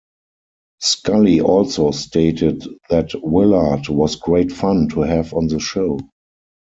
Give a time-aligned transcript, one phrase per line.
[0.79, 5.99] Scully also stated that Willard was "great fun" to have on the show.